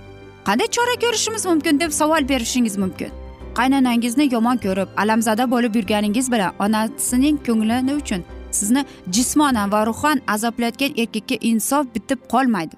Qanday 0.47 0.68
chora 0.76 0.94
ko'rishimiz 1.04 1.47
mumkin 1.47 1.80
deb 1.80 1.92
savol 2.00 2.28
berishingiz 2.28 2.76
mumkin? 2.76 3.11
Qaynonangizni 3.59 4.32
yomon 4.35 4.56
ko'rib 4.56 4.88
alamzada 4.97 5.50
bo'lib 5.50 5.75
yurganingiz 5.78 6.32
bilan 6.32 6.52
onasining 6.64 7.37
ko'nglini 7.47 7.94
uchun 8.02 8.23
sizni 8.50 8.85
jismonan 9.16 9.73
va 9.73 9.87
ruhan 9.87 10.21
azoblayotgan 10.35 10.92
erkakka 11.02 11.37
insof 11.40 11.87
bitib 11.95 12.21
qolmaydi. 12.33 12.76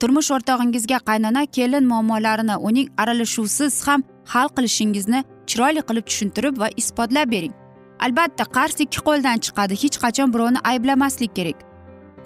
Turmush 0.00 0.30
o'rtog'ingizga 0.36 0.98
qaynona 1.08 1.46
kelin 1.46 1.84
muammolarini 1.90 2.56
uning 2.68 2.88
aralashuvsiz 3.02 3.86
ham 3.86 4.02
hal 4.32 4.48
qilishingizni 4.56 5.24
chiroyli 5.46 5.82
qilib 5.88 6.06
tushuntirib 6.10 6.58
va 6.62 6.68
isbotlab 6.76 7.30
bering. 7.30 7.54
Albatta 8.04 8.44
qarz 8.56 8.80
ikki 8.84 9.00
qo'ldan 9.08 9.38
chiqadi 9.44 9.74
hech 9.82 9.96
qachon 10.04 10.34
birovni 10.34 10.60
ayblamaslik 10.70 11.36
kerak. 11.36 11.58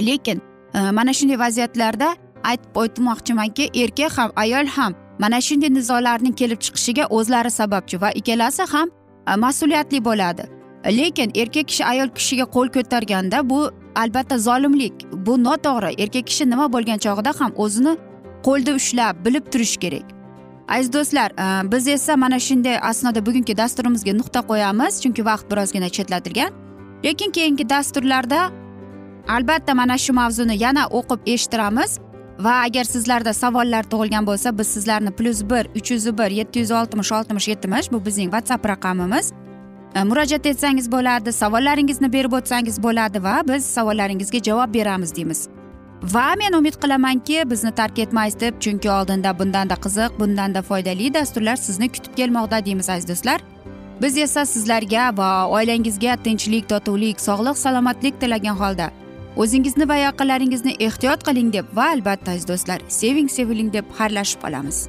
Lekin 0.00 0.42
e, 0.74 0.90
mana 0.98 1.12
shunday 1.18 1.38
vaziyatlarda 1.44 2.08
aytib 2.50 2.76
o'tmoqchimanki 2.82 3.70
erkak 3.82 4.18
ham 4.18 4.30
ayol 4.44 4.66
ham 4.76 4.92
mana 5.18 5.40
shunday 5.48 5.70
nizolarning 5.78 6.34
kelib 6.40 6.60
chiqishiga 6.64 7.04
o'zlari 7.16 7.50
sababchi 7.60 8.00
va 8.00 8.10
ikkalasi 8.20 8.62
ham 8.72 8.88
e, 9.30 9.32
mas'uliyatli 9.44 10.04
bo'ladi. 10.08 10.57
Lekin 10.88 11.32
erkak 11.34 11.68
kishi 11.68 11.84
ayol 11.84 12.08
kishiga 12.08 12.44
qo'l 12.44 12.68
ko'targanda 12.76 13.50
bu 13.50 13.70
albatta 13.94 14.38
zolimlik. 14.38 14.94
Bu 15.26 15.44
noto'g'ri. 15.44 16.02
Erkak 16.02 16.26
kishi 16.26 16.50
nima 16.50 16.72
bo'lgan 16.72 16.98
chog'ida 17.04 17.32
ham 17.40 17.52
o'zini 17.56 17.96
qo'lda 18.46 18.74
ushlab 18.80 19.24
bilib 19.24 19.52
turish 19.52 19.76
kerak. 19.76 20.06
Aziz 20.68 20.92
do'stlar 20.92 21.30
e, 21.30 21.72
biz 21.72 21.88
esa 21.88 22.16
mana 22.16 22.38
shunday 22.38 22.78
asnoda 22.90 23.26
bugungi 23.26 23.56
dasturimizga 23.56 24.12
nuqta 24.20 24.40
qo'yamiz 24.50 25.00
chunki 25.02 25.24
vaqt 25.30 25.50
birozgina 25.50 25.88
chetlatilgan. 25.88 26.52
Lekin 27.04 27.30
keyingi 27.30 27.68
dasturlarda 27.68 28.50
albatta 29.28 29.74
mana 29.74 29.98
shu 29.98 30.12
mavzuni 30.12 30.62
yana 30.64 30.86
o'qib 30.98 31.20
eshittiramiz 31.26 31.98
va 32.38 32.54
agar 32.66 32.84
sizlarda 32.84 33.32
savollar 33.32 33.84
tug'ilgan 33.92 34.26
bo'lsa 34.26 34.58
biz 34.58 34.68
sizlarni 34.74 35.10
plyus 35.10 35.42
bir 35.50 35.64
uch 35.78 35.90
yuz 35.90 36.18
bir 36.18 36.30
yetti 36.40 36.58
yuz 36.58 36.70
oltmish 36.70 37.12
oltmish 37.12 37.48
yetmish 37.48 37.92
bu 37.92 38.04
bizning 38.06 38.30
whatsapp 38.34 38.68
raqamimiz. 38.68 39.32
Murojaat 39.94 40.46
etsangiz 40.46 40.92
bo'ladi 40.92 41.32
savollaringizni 41.32 42.12
berib 42.12 42.32
o'tsangiz 42.32 42.82
bo'ladi 42.82 43.22
va 43.22 43.42
biz 43.48 43.66
savollaringizga 43.66 44.38
javob 44.38 44.74
beramiz 44.74 45.14
deymiz. 45.16 45.48
Va 46.02 46.34
men 46.38 46.52
umid 46.52 46.74
qilamanki 46.82 47.50
bizni 47.50 47.72
tark 47.74 47.98
etmaysiz 47.98 48.40
deb 48.40 48.60
chunki 48.60 48.90
oldinda 48.90 49.38
bundanda 49.38 49.74
qiziq 49.74 50.20
bundanda 50.20 50.62
foydali 50.62 51.14
dasturlar 51.14 51.56
sizni 51.56 51.88
kutib 51.88 52.14
kelmoqda 52.16 52.64
deymiz 52.66 52.88
aziz 52.90 53.08
do'stlar. 53.08 53.40
Biz 54.02 54.18
esa 54.18 54.46
sizlarga 54.46 55.16
va 55.16 55.48
oilangizga 55.48 56.16
tinchlik 56.24 56.68
totuvlik 56.68 57.20
sog'lik 57.20 57.58
salomatlik 57.58 58.20
tilagan 58.20 58.56
holda 58.62 58.90
o'zingizni 59.36 59.88
va 59.88 59.96
yaqinlaringizni 59.96 60.76
ehtiyot 60.86 61.24
qiling 61.26 61.50
deb 61.52 61.66
va 61.74 61.90
albatta 61.94 62.30
aziz 62.30 62.48
do'stlar 62.48 62.80
seving 63.00 63.28
seviling 63.30 63.72
deb 63.72 63.84
xayrlashib 63.98 64.40
qolamiz. 64.44 64.88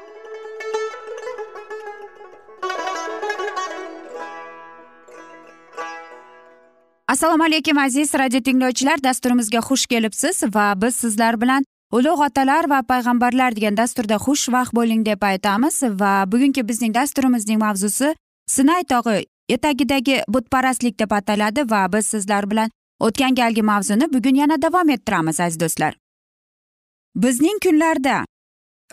Assalomu 7.11 7.43
alaykum 7.43 7.77
aziz 7.77 8.13
radio 8.13 8.39
tinglovchilar. 8.41 9.03
Dasturimizga 9.03 9.59
xush 9.59 9.85
kelibsiz 9.85 10.43
va 10.55 10.81
biz 10.81 10.95
sizlar 10.95 11.41
bilan 11.41 11.65
ulug' 11.91 12.21
otalar 12.27 12.69
va 12.69 12.79
payg'ambarlar 12.91 13.55
degan 13.55 13.77
dasturda 13.77 14.15
xushvaqt 14.25 14.71
bo'ling 14.77 15.05
deb 15.05 15.21
aytamiz. 15.31 15.83
Va 16.01 16.13
bugungi 16.31 16.67
bizning 16.69 16.93
dasturimizning 16.95 17.59
mavzusi 17.59 18.13
sinay 18.47 18.83
tog'i 18.93 19.25
etagidagi 19.49 20.21
butparastlik 20.27 20.99
deb 20.99 21.11
ataladi 21.11 21.67
va 21.73 21.81
biz 21.93 22.05
sizlar 22.13 22.49
bilan 22.51 22.71
o'tgan 22.99 23.35
galgi 23.35 23.61
mavzuni 23.61 24.13
bugun 24.13 24.35
yana 24.43 24.61
davom 24.61 24.89
ettiramiz 24.89 25.39
aziz 25.39 25.59
do'stlar. 25.59 25.93
Bizning 27.15 27.59
kunlarda 27.63 28.25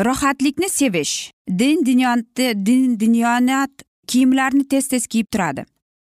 rohatlikni 0.07 0.69
sevish 0.69 1.31
din 1.59 1.87
dunyoni 1.87 2.55
din 2.67 3.01
dunyonat 3.01 3.71
kiyimlarni 4.07 4.69
tez 4.69 4.89
tez 4.89 5.07
kiyib 5.07 5.27
turadi. 5.33 5.65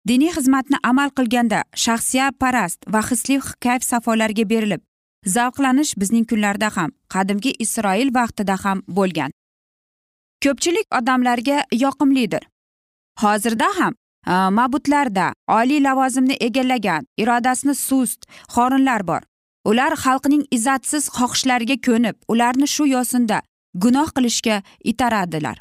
Diniy 0.09 0.33
xizmatni 0.37 0.79
amal 0.83 1.11
qilganda 1.17 1.65
shaxsiyatparast 1.85 2.87
va 2.93 3.03
hisli 3.11 3.41
kayf 3.65 3.83
safolarga 3.85 4.45
berilib 4.53 4.83
zavqlanish 5.27 5.93
bizning 6.01 6.27
kunlarda 6.31 6.71
ham 6.77 6.91
qadimgi 7.15 7.53
isroil 7.65 8.15
vaqtida 8.15 8.57
ham 8.65 8.83
bo'lgan. 8.89 9.31
Ko'pchilik 10.45 10.87
odamlarga 10.99 11.65
yoqimlidir. 11.73 12.43
Hozirda 13.23 13.69
ham 13.79 13.95
e, 14.27 14.33
mabutlarda 14.59 15.33
oliy 15.49 15.83
lavozimni 15.85 16.37
egallagan 16.41 17.07
irodasini 17.17 17.75
sust 17.75 18.21
xorinlar 18.55 19.07
bor. 19.07 19.23
Ular 19.65 19.93
xalqning 20.05 20.45
izzatsiz 20.57 21.11
xohishlariga 21.17 21.77
ko'nib 21.87 22.17
ularni 22.33 22.69
shu 22.75 22.87
yo'sinda 22.87 23.43
gunoh 23.75 24.09
qilishga 24.17 24.63
itaradilar. 24.85 25.59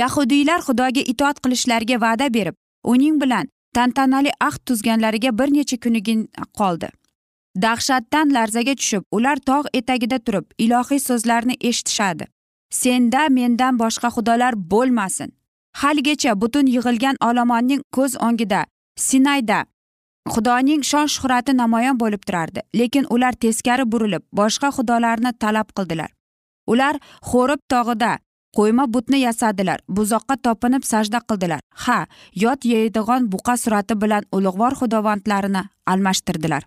Yahudiylar 0.00 0.60
xudoga 0.66 1.02
itoat 1.12 1.40
qilishlariga 1.44 2.00
va'da 2.04 2.28
berib 2.36 2.56
uning 2.84 3.16
bilan 3.22 3.48
tantanali 3.74 4.30
ahd 4.40 4.60
tuzganlariga 4.66 5.38
bir 5.38 5.48
necha 5.54 5.76
kunigin 5.76 6.28
qoldi. 6.58 6.88
Dahshatdan 7.62 8.34
larzaga 8.34 8.74
tushib 8.74 9.02
ular 9.16 9.36
tog' 9.48 9.68
etagida 9.74 10.18
turib 10.18 10.46
ilohiy 10.58 11.00
so'zlarni 11.08 11.56
eshitishadi. 11.60 12.24
Senda 12.70 13.28
mendan 13.28 13.78
boshqa 13.82 14.08
xudolar 14.16 14.54
bo'lmasin. 14.72 15.32
Haligacha 15.80 16.40
butun 16.40 16.66
yig'ilgan 16.74 17.16
olomonning 17.28 17.82
ko'z 17.96 18.16
o'ngida 18.26 18.64
sinayda 18.96 19.58
xudoning 20.32 20.82
shon 20.90 21.06
shuhrati 21.14 21.52
namoyon 21.56 21.96
bo'lib 22.02 22.22
turardi. 22.26 22.60
Lekin 22.74 23.06
ular 23.14 23.32
teskari 23.32 23.84
burilib 23.92 24.22
boshqa 24.40 24.68
xudolarni 24.76 25.32
talab 25.42 25.68
qildilar. 25.76 26.10
Ular 26.72 26.94
xo'rib 27.30 27.60
tog'ida 27.72 28.12
qo'yma 28.56 28.84
butni 28.94 29.18
yasadilar. 29.26 29.78
Buzoqqa 29.88 30.36
topinib 30.44 30.84
sajda 30.92 31.20
qildilar. 31.28 31.60
Ha 31.84 32.06
yot 32.44 32.64
yeydigan 32.72 33.30
buqa 33.32 33.56
surati 33.62 33.94
bilan 34.02 34.22
ulug'vor 34.36 34.72
xudovandlarini 34.80 35.62
almashtirdilar. 35.86 36.62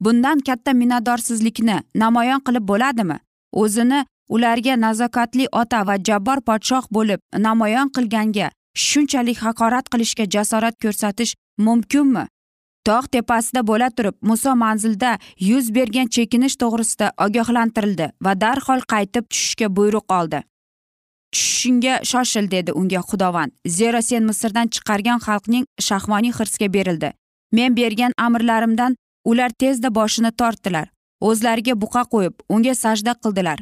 Bundan 0.00 0.40
katta 0.46 0.72
minnatdorsizlikni 0.80 1.76
namoyon 1.94 2.40
qilib 2.46 2.64
bo'ladimi? 2.70 3.16
O'zini 3.62 4.04
ularga 4.28 4.74
nazokatli 4.76 5.46
ota 5.52 5.80
va 5.88 5.96
jabbor 6.08 6.38
podshoh 6.48 6.86
bo'lib 6.96 7.20
namoyon 7.46 7.88
qilganga 7.96 8.50
shunchalik 8.86 9.38
haqorat 9.46 9.90
qilishga 9.92 10.24
jasorat 10.34 10.76
ko'rsatish 10.82 11.34
mumkinmi? 11.66 12.24
Tog' 12.86 13.06
tepasida 13.14 13.62
bo'la 13.70 13.88
turib 13.96 14.16
muso 14.28 14.52
manzilda 14.62 15.12
yuz 15.50 15.70
bergan 15.76 16.08
chekinish 16.16 16.56
to'g'risida 16.62 17.12
ogohlantirildi 17.26 18.10
va 18.24 18.32
darhol 18.42 18.82
qaytib 18.92 19.30
tushishga 19.30 19.68
buyruq 19.76 20.16
oldi. 20.18 20.40
Tushishingga 21.34 21.94
shoshil 22.10 22.50
dedi 22.54 22.72
unga 22.80 23.00
xudovand 23.10 23.52
zero 23.78 24.00
sen 24.08 24.22
misrdan 24.30 24.66
chiqargan 24.74 25.18
xalqning 25.26 25.64
shahvoniy 25.88 26.32
hirsga 26.38 26.68
berildi. 26.76 27.10
Men 27.56 27.76
bergan 27.76 28.12
amrlarimdan 28.26 28.96
ular 29.30 29.50
tezda 29.50 29.94
boshini 29.98 30.30
tortdilar. 30.40 30.86
O'zlariga 31.28 31.74
buqa 31.82 32.02
qo'yib 32.12 32.34
unga 32.54 32.74
sajda 32.74 33.12
qildilar. 33.22 33.58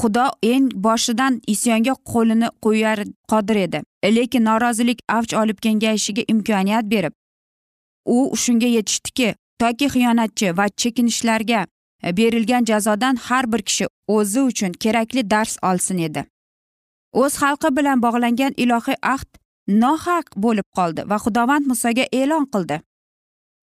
Xudo 0.00 0.26
eng 0.52 0.66
boshidan 0.86 1.40
isyonga 1.54 1.94
qo'lini 2.12 2.48
qo'yar 2.64 2.98
qodir 3.30 3.56
edi. 3.66 3.78
Lekin 4.16 4.44
norozilik 4.44 4.98
avj 5.16 5.34
olib 5.42 5.58
kengayishiga 5.64 6.22
imkoniyat 6.32 6.84
berib 6.94 7.12
u 8.08 8.36
shunga 8.36 8.66
yetishdiki 8.66 9.34
toki 9.60 9.86
xiyonatchi 9.94 10.56
va 10.58 10.66
chekinishlarga 10.80 11.66
berilgan 12.18 12.64
jazodan 12.70 13.16
har 13.26 13.52
bir 13.52 13.62
kishi 13.68 13.86
o'zi 14.16 14.40
uchun 14.50 14.72
kerakli 14.72 15.30
dars 15.30 15.56
olsin 15.62 15.98
edi. 15.98 16.24
O'z 17.12 17.34
xalqi 17.42 17.68
bilan 17.76 18.02
bog'langan 18.04 18.52
ilohiy 18.56 18.98
ahd 19.14 19.28
nohaq 19.68 20.26
bo'lib 20.44 20.68
qoldi 20.76 21.02
va 21.10 21.16
xudovand 21.24 21.66
musoga 21.70 22.04
e'lon 22.20 22.44
qildi. 22.52 22.80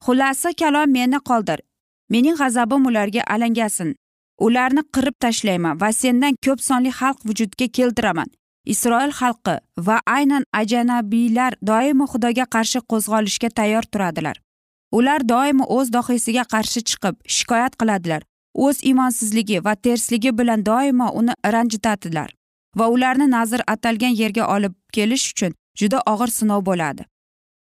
Xulasi 0.05 0.49
kalom 0.61 0.89
meni 0.91 1.19
qoldir. 1.29 1.59
Mening 2.09 2.37
g'azabim 2.41 2.85
ularga 2.89 3.21
alangasin. 3.33 3.95
Ularni 4.45 4.83
qirib 4.95 5.15
tashlayman 5.23 5.79
va 5.81 5.89
sendan 6.01 6.33
ko'p 6.45 6.59
sonli 6.67 6.91
xalq 6.99 7.19
vujudga 7.27 7.67
keltiraman. 7.77 8.29
Isroil 8.73 9.11
xalqi 9.19 9.55
va 9.87 9.97
aynan 10.17 10.43
ajanabiylar 10.61 11.53
doimo 11.69 12.05
xudoga 12.13 12.45
qarshi 12.55 12.79
qo'zg'olishga 12.91 13.49
tayyor 13.57 13.83
turadilar. 13.91 14.37
Ular 14.97 15.21
doimo 15.33 15.65
o'z 15.77 15.87
dohiysiga 15.95 16.43
qarshi 16.53 16.79
chiqib 16.89 17.15
shikoyat 17.35 17.73
qiladilar. 17.79 18.21
O'z 18.65 18.77
imonsizligi 18.91 19.57
va 19.65 19.73
tersligi 19.75 20.31
bilan 20.39 20.65
doimo 20.65 21.07
uni 21.19 21.33
ranjitadilar. 21.53 22.29
Va 22.79 22.87
ularni 22.95 23.27
nazr 23.35 23.61
atalgan 23.73 24.15
yerga 24.21 24.47
olib 24.55 24.73
kelish 24.95 25.25
uchun 25.33 25.53
juda 25.79 26.01
og'ir 26.13 26.31
sinov 26.37 26.65
bo'ladi. 26.69 27.03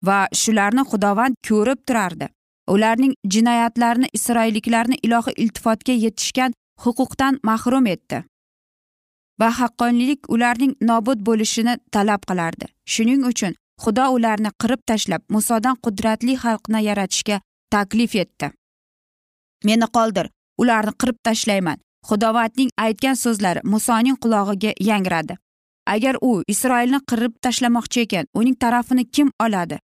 Va 0.06 0.18
shularni 0.42 0.84
xudovand 0.90 1.34
ko'rib 1.48 1.80
turardi. 1.86 2.26
Ularning 2.74 3.14
jinoyatlarini 3.34 4.08
isroilliklarni 4.18 4.96
ilohiy 5.06 5.38
iltifotga 5.44 5.94
yetishgan 6.04 6.52
huquqdan 6.84 7.40
mahrum 7.48 7.86
etdi. 7.94 8.22
Va 9.40 9.48
haqqoniylik 9.60 10.30
ularning 10.34 10.72
nobud 10.90 11.20
bo'lishini 11.28 11.74
talab 11.94 12.22
qilardi. 12.30 12.66
Shuning 12.92 13.24
uchun 13.32 13.56
xudo 13.82 14.06
ularni 14.16 14.50
qirib 14.62 14.82
tashlab 14.90 15.22
musodan 15.34 15.76
qudratli 15.84 16.34
xalqni 16.42 16.80
yaratishga 16.88 17.40
taklif 17.74 18.16
etdi. 18.24 18.50
Meni 19.64 19.86
qoldir 19.96 20.26
ularni 20.62 20.92
qirib 21.00 21.18
tashlayman. 21.26 21.78
Xudovandning 22.10 22.70
aytgan 22.86 23.16
so'zlari 23.24 23.60
musoning 23.64 24.16
qulog'iga 24.22 24.72
yangradi. 24.90 25.36
Agar 25.94 26.16
u 26.20 26.42
isroilni 26.52 27.00
qirib 27.10 27.32
tashlamoqchi 27.44 28.00
ekan 28.06 28.26
uning 28.34 28.56
tarafini 28.64 29.04
kim 29.10 29.30
oladi? 29.46 29.78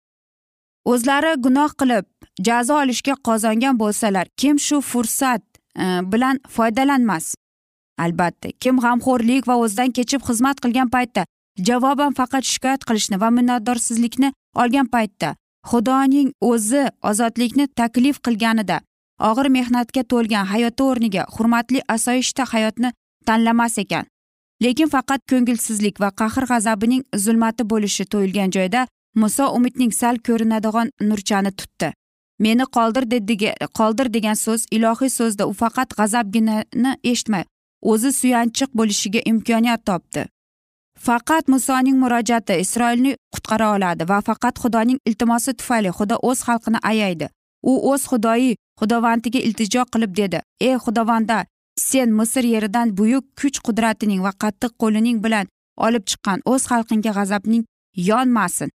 O'zlari 0.92 1.32
gunoh 1.46 1.72
qilib 1.82 2.06
jazo 2.48 2.76
olishga 2.84 3.16
qozongan 3.28 3.80
bo'lsalar 3.82 4.26
kim 4.42 4.60
shu 4.60 4.82
fursat 4.82 5.44
e, 5.84 5.86
bilan 6.12 6.40
foydalanmas? 6.56 7.34
Albatta 7.98 8.50
kim 8.60 8.80
g'amxo'rlik 8.84 9.48
va 9.50 9.56
o'zidan 9.64 9.92
kechib 9.98 10.22
xizmat 10.28 10.62
qilgan 10.64 10.90
paytda 10.96 11.26
javoban 11.70 12.14
faqat 12.20 12.44
shikoyat 12.52 12.82
qilishni 12.88 13.20
va 13.24 13.30
minnatdorsizlikni 13.38 14.32
olgan 14.62 14.88
paytda 14.96 15.36
xudoning 15.70 16.30
o'zi 16.52 16.84
ozodlikni 17.10 17.68
taklif 17.82 18.20
qilganida 18.26 18.82
og'ir 19.20 19.50
mehnatga 19.58 20.04
to'lgan 20.12 20.46
hayoti 20.46 20.84
o'rniga 20.84 21.24
hurmatli 21.38 21.82
asoyishta 21.96 22.44
hayotni 22.54 22.92
tanlamas 23.26 23.78
ekan. 23.78 24.06
Lekin 24.64 24.90
faqat 24.90 25.22
ko'ngilsizlik 25.30 26.00
va 26.00 26.10
qahr 26.22 26.46
g'azabining 26.52 27.04
zulmati 27.24 27.64
bo'lishi 27.72 28.06
to'yilgan 28.06 28.52
joyda 28.56 28.88
muso 29.16 29.46
umidning 29.58 29.92
sal 29.92 30.16
ko'rinadigan 30.28 30.92
nurchani 31.02 31.52
tutdi. 31.52 31.92
Meni 32.40 32.66
qoldir 32.76 33.06
dediga 33.12 33.52
qoldir 33.80 34.14
degan 34.14 34.38
so'z 34.46 34.62
ilohiy 34.72 35.10
so'zda 35.10 35.48
u 35.52 35.54
faqat 35.54 35.90
g'azabginani 35.98 36.96
eshitmay 37.12 37.44
o'zi 37.92 38.12
suyanchiq 38.20 38.70
bo'lishiga 38.80 39.22
imkoniyat 39.32 39.86
topdi. 39.90 40.26
Faqat 41.08 41.48
musoning 41.54 41.98
murojaati 42.04 42.60
isroilni 42.64 43.16
qutqara 43.34 43.68
oladi 43.76 44.04
va 44.12 44.20
faqat 44.30 44.60
xudoning 44.64 45.00
iltimosi 45.10 45.54
tufayli 45.60 45.90
xudo 45.98 46.16
o'z 46.30 46.40
xalqini 46.48 46.80
ayaydi. 46.92 47.28
U 47.72 47.74
o'z 47.92 48.04
xudoyi 48.12 48.56
xudovandiga 48.80 49.40
iltijo 49.48 49.84
qilib 49.94 50.16
dedi. 50.22 50.40
Ey 50.68 50.76
xudovanda 50.86 51.38
sen 51.80 52.10
misr 52.20 52.44
yeridan 52.54 52.98
buyuk 52.98 53.26
kuch 53.40 53.60
qudratining 53.68 54.22
va 54.26 54.32
qattiq 54.44 54.74
qo'lining 54.82 55.18
bilan 55.26 55.48
olib 55.88 56.04
chiqqan 56.10 56.40
o'z 56.52 56.64
xalqingga 56.72 57.12
g'azabning 57.18 57.64
yonmasin. 58.10 58.70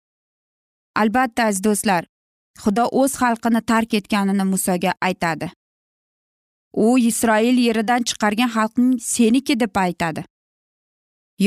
Albatta 1.01 1.43
aziz 1.49 1.63
do'stlar 1.67 2.03
xudo 2.63 2.85
o'z 3.01 3.13
xalqini 3.21 3.61
tark 3.71 3.93
etganini 3.99 4.45
musoga 4.53 4.93
aytadi. 5.07 5.51
U 6.85 6.97
isroil 7.09 7.57
yeridan 7.67 8.03
chiqargan 8.09 8.51
xalqning 8.55 8.99
seniki 9.13 9.59
deb 9.59 9.75
aytadi. 9.85 10.21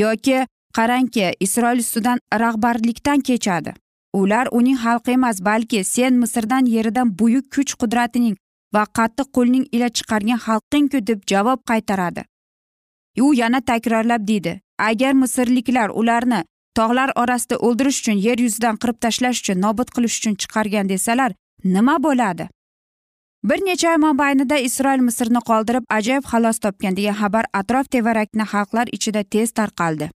Yoki 0.01 0.37
qarangki 0.77 1.25
isroil 1.45 1.79
ustidan 1.85 2.19
rahbarlikdan 2.43 3.21
kechadi. 3.27 3.73
Ular 4.13 4.47
uning 4.51 4.77
xalqi 4.83 5.11
emas 5.11 5.41
balki 5.45 5.83
sen 5.83 6.13
misrdan 6.21 6.65
yeridan 6.75 7.17
buyuk 7.19 7.45
kuch 7.55 7.73
qudratining 7.81 8.35
va 8.73 8.83
qattiq 8.97 9.27
qo'lning 9.35 9.65
ila 9.75 9.89
chiqargan 9.97 10.39
xalqingku 10.45 10.99
deb 11.09 11.19
javob 11.31 11.59
qaytaradi. 11.69 12.23
U 13.25 13.33
yana 13.41 13.61
takrorlab 13.61 14.27
deydi 14.27 14.53
agar 14.89 15.13
misrliklar 15.13 15.89
ularni 15.89 16.41
tog'lar 16.77 17.09
orasida 17.21 17.55
o'ldirish 17.67 17.99
uchun 18.01 18.17
yer 18.27 18.37
yuzidan 18.45 18.75
qirib 18.81 18.97
tashlash 19.05 19.39
uchun 19.43 19.61
nobud 19.65 19.89
qilish 19.95 20.17
uchun 20.19 20.35
chiqargan 20.41 20.89
desalar 20.93 21.31
nima 21.75 21.95
bo'ladi? 22.05 22.49
Bir 23.43 23.59
necha 23.67 23.91
oy 23.91 23.99
mobaynida 24.07 24.57
isroil 24.67 25.01
misrni 25.09 25.41
qoldirib 25.49 25.85
ajoyib 25.97 26.25
xalos 26.31 26.59
topgan 26.65 26.97
degan 26.97 27.15
xabar 27.21 27.45
atrof 27.59 27.89
tevarakni 27.95 28.45
xalqlar 28.53 28.87
ichida 28.97 29.23
tez 29.23 29.51
tarqaldi. 29.59 30.09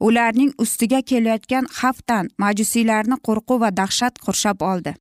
Ularning 0.00 0.52
ustiga 0.58 1.00
kelayotgan 1.10 1.66
xavfdan 1.78 2.30
majusiylarni 2.38 3.16
qo'rquv 3.26 3.60
va 3.60 3.70
dahshat 3.80 4.18
qurshab 4.24 4.62
oldi. 4.70 4.94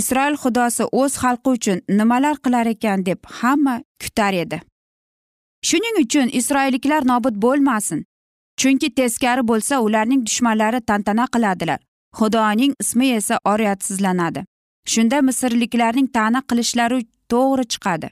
Isroil 0.00 0.36
xudosi 0.42 0.84
o'z 1.00 1.12
xalqi 1.22 1.50
uchun 1.56 1.78
nimalar 1.98 2.36
qilar 2.44 2.66
ekan 2.74 3.06
deb 3.08 3.20
hamma 3.40 3.76
kutar 4.02 4.34
edi. 4.44 4.58
Shuning 5.68 5.96
uchun 6.04 6.28
isroilliklar 6.40 7.02
nobud 7.12 7.36
bo'lmasin 7.44 8.00
chunki 8.60 8.88
teskari 8.98 9.42
bo'lsa 9.50 9.80
ularning 9.86 10.26
dushmanlari 10.26 10.80
tantana 10.88 11.26
qiladilar. 11.34 11.80
Xudoning 12.18 12.72
ismi 12.82 13.08
esa 13.18 13.38
oriyatsizlanadi. 13.52 14.44
Shunda 14.92 15.18
misrliklarning 15.28 16.08
ta'na 16.16 16.40
qilishlari 16.50 16.98
to'g'ri 17.32 17.64
chiqadi. 17.72 18.08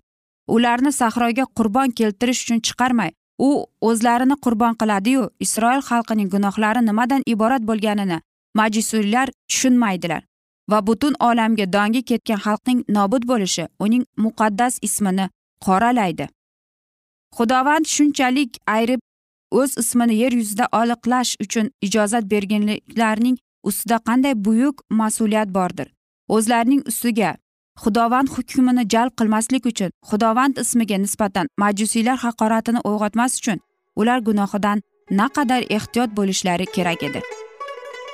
Ularni 0.55 0.93
sahroga 1.01 1.45
qurbon 1.59 1.89
keltirish 1.99 2.41
uchun 2.45 2.61
chiqarmay 2.67 3.11
u 3.49 3.51
o'zlarini 3.89 4.37
qurbon 4.45 4.75
qiladiyu 4.81 5.23
isroil 5.47 5.83
xalqining 5.91 6.29
gunohlari 6.35 6.87
nimadan 6.89 7.23
iborat 7.35 7.63
bo'lganini 7.71 8.19
majusiylar 8.61 9.29
tushunmaydilar 9.49 10.23
va 10.71 10.87
butun 10.87 11.15
olamga 11.29 11.67
dongi 11.73 12.03
ketgan 12.11 12.41
xalqning 12.47 12.85
nobud 12.97 13.23
bo'lishi 13.31 13.65
uning 13.85 14.05
muqaddas 14.25 14.79
ismini 14.89 15.27
qoralaydi. 15.67 16.27
Xudovand 17.37 17.87
shunchalik 17.95 18.51
ayrib 18.77 19.01
o'z 19.61 19.79
ismini 19.83 20.15
yer 20.23 20.33
yuzida 20.41 20.67
oliqlash 20.81 21.33
uchun 21.45 21.71
ijozat 21.87 22.25
berganliklarning 22.33 23.37
ustida 23.69 23.97
qanday 24.09 24.35
buyuk 24.47 24.77
mas'uliyat 25.01 25.49
bordir? 25.59 25.89
O'zlarining 26.29 26.83
ustiga 26.91 27.37
xudovand 27.81 28.29
hukmini 28.29 28.85
jalb 28.93 29.13
qilmaslik 29.19 29.67
uchun 29.67 29.91
xudovand 30.11 30.59
ismiga 30.65 30.97
nisbatan 31.05 31.47
majusiylar 31.59 32.19
haqoratini 32.25 32.81
uyg'otmas 32.91 33.39
uchun 33.41 33.59
ular 33.97 34.19
gunohidan 34.29 34.83
naqadar 35.11 35.63
ehtiyot 35.77 36.11
bo'lishlari 36.19 36.67
kerak 36.67 37.03
edi. 37.03 37.23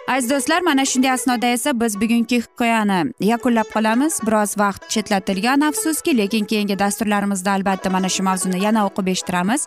Aziz 0.08 0.30
do'stlar 0.30 0.60
mana 0.62 0.84
shunday 0.84 1.10
asnoda 1.10 1.46
esa 1.46 1.80
biz 1.80 2.00
bugungi 2.00 2.36
hikoyani 2.42 3.00
yakunlab 3.20 3.68
qolamiz. 3.74 4.20
Biroz 4.26 4.58
vaqt 4.58 4.88
chetlatilgan 4.92 5.60
afsuski 5.60 6.16
lekin 6.20 6.44
keyingi 6.44 6.78
dasturlarimizda 6.78 7.52
albatta 7.52 7.90
mana 7.90 8.08
shu 8.08 8.22
mavzuni 8.22 8.64
yana 8.64 8.86
o'qib 8.88 9.06
eshittiramiz. 9.12 9.66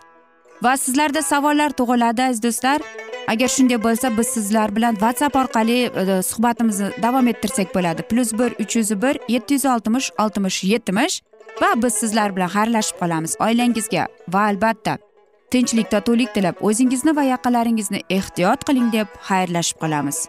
Va 0.64 0.76
sizlarda 0.76 1.22
savollar 1.22 1.70
tug'iladi 1.78 2.22
aziz 2.22 2.42
do'stlar. 2.42 2.80
Agar 3.28 3.48
shunday 3.48 3.78
bo'lsa 3.82 4.16
biz 4.18 4.26
sizlar 4.26 4.76
bilan 4.76 4.94
whatsapp 4.94 5.36
orqali 5.36 5.78
e, 5.84 6.22
suhbatimizni 6.22 6.90
davom 7.02 7.28
ettirsak 7.28 7.74
bo'ladi. 7.74 8.02
Plyus 8.02 8.32
bir 8.32 8.50
uch 8.62 8.76
yuz 8.76 8.90
bir 9.02 9.18
yetti 9.28 9.54
yuz 9.54 9.66
oltmish 9.66 10.10
oltmish 10.18 10.64
yetmish 10.64 11.22
va 11.62 11.70
biz 11.82 11.94
sizlar 11.94 12.36
bilan 12.36 12.48
xayrlashib 12.56 12.96
qolamiz. 13.02 13.36
Oilangizga 13.40 14.06
va 14.28 14.40
albatta 14.50 14.98
tinchlik 15.50 15.90
totuvlik 15.90 16.34
tilab 16.34 16.60
o'zingizni 16.68 17.16
va 17.16 17.22
yaqinlaringizni 17.22 18.00
ehtiyot 18.10 18.64
qiling 18.68 18.92
deb 18.92 19.08
xayrlashib 19.28 19.78
qolamiz. 19.82 20.28